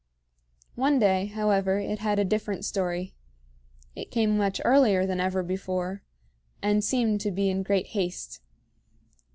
One 0.73 0.97
day, 0.97 1.27
however, 1.27 1.77
it 1.77 1.99
had 1.99 2.17
a 2.17 2.25
different 2.25 2.65
story. 2.65 3.13
It 3.95 4.09
came 4.09 4.35
much 4.35 4.59
earlier 4.65 5.05
than 5.05 5.19
ever 5.19 5.43
before, 5.43 6.01
and 6.59 6.83
seemed 6.83 7.21
to 7.21 7.29
be 7.29 7.51
in 7.51 7.61
great 7.61 7.85
haste. 7.89 8.41